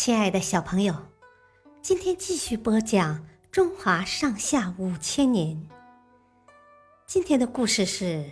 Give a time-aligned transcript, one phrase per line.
[0.00, 0.94] 亲爱的小朋友，
[1.82, 3.16] 今天继续播讲
[3.50, 5.56] 《中华上下五千年》。
[7.04, 8.24] 今天的故事是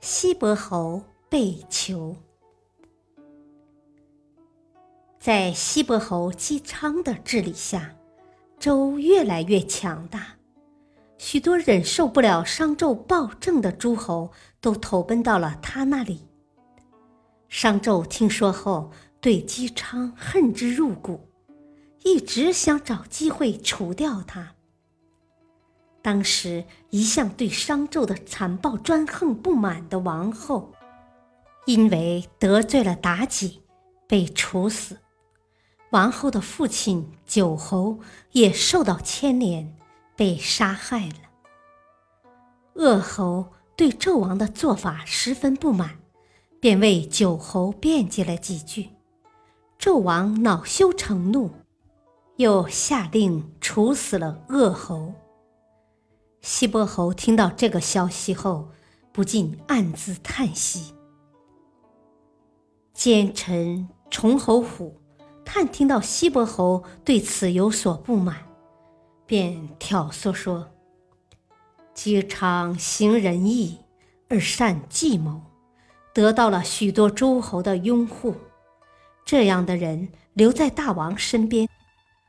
[0.00, 2.16] 西伯侯被囚。
[5.20, 7.94] 在西伯侯姬昌的治理下，
[8.58, 10.26] 周越来越强大，
[11.18, 16.26] 许多忍受不了商纣暴政的诸侯都投奔到了他那里。
[17.48, 18.90] 商纣听说后，
[19.22, 21.28] 对姬昌恨之入骨，
[22.02, 24.56] 一直想找机会除掉他。
[26.02, 30.72] 当时一向对商纣的残暴专横不满的王后，
[31.66, 33.62] 因为得罪了妲己，
[34.08, 34.96] 被处死；
[35.90, 38.00] 王后的父亲九侯
[38.32, 39.72] 也受到牵连，
[40.16, 41.14] 被杀害了。
[42.74, 46.00] 恶侯对纣王的做法十分不满，
[46.58, 48.88] 便为九侯辩解了几句。
[49.82, 51.50] 纣王恼羞成怒，
[52.36, 55.12] 又下令处死了恶侯。
[56.40, 58.68] 西伯侯听到这个消息后，
[59.10, 60.94] 不禁暗自叹息。
[62.94, 65.00] 奸臣崇侯虎
[65.44, 68.36] 探听到西伯侯对此有所不满，
[69.26, 70.70] 便挑唆说
[71.92, 73.80] ：“姬昌行仁义
[74.28, 75.40] 而善计谋，
[76.14, 78.36] 得到了许多诸侯的拥护。”
[79.24, 81.68] 这样的人留在大王身边，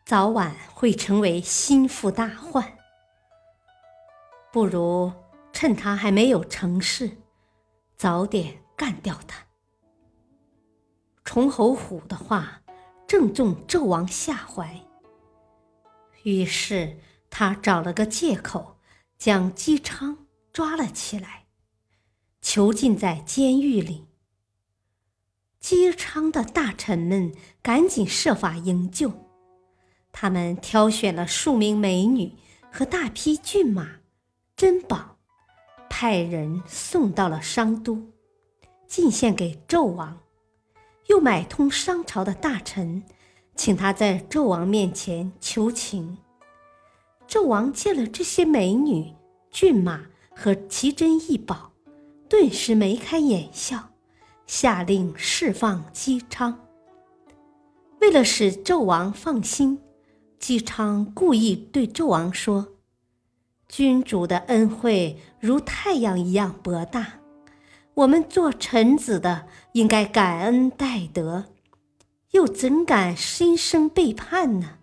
[0.06, 2.78] 早晚会成为心腹大患。
[4.52, 5.12] 不如
[5.52, 7.18] 趁他还没有成事，
[7.98, 9.46] 早点干掉他。
[11.24, 12.62] 崇侯虎的话
[13.08, 14.80] 正中纣王下怀，
[16.24, 17.00] 于是
[17.30, 18.78] 他找了个借口，
[19.18, 21.46] 将姬昌抓了起来，
[22.42, 24.08] 囚禁在监狱里。
[25.64, 29.14] 姬昌的大臣们赶紧设法营救，
[30.12, 32.34] 他们挑选了数名美女
[32.70, 33.92] 和大批骏马、
[34.58, 35.16] 珍宝，
[35.90, 38.12] 派人送到了商都，
[38.88, 40.20] 进献给纣王，
[41.08, 43.02] 又买通商朝的大臣，
[43.56, 46.18] 请他在纣王面前求情。
[47.26, 49.14] 纣王见了这些美女、
[49.50, 51.72] 骏马和奇珍异宝，
[52.28, 53.93] 顿时眉开眼笑。
[54.54, 56.60] 下令释放姬昌。
[58.00, 59.82] 为了使纣王放心，
[60.38, 62.68] 姬昌故意对纣王说
[63.68, 67.14] ：“君主的恩惠如太阳一样博大，
[67.96, 71.46] 我们做臣子的应该感恩戴德，
[72.30, 74.78] 又怎敢心生背叛呢？”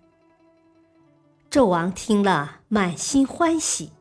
[1.49, 3.93] 纣王听了，满心欢喜，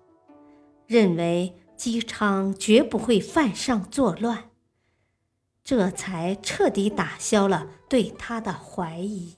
[0.87, 4.48] 认为姬昌绝不会犯上作乱。
[5.69, 9.35] 这才彻底打消了对他的怀疑。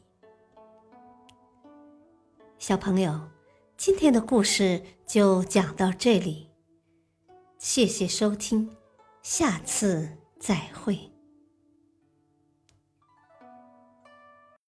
[2.58, 3.20] 小朋友，
[3.76, 6.48] 今天的故事就讲到这里，
[7.58, 8.74] 谢谢收听，
[9.22, 10.10] 下次
[10.40, 11.11] 再会。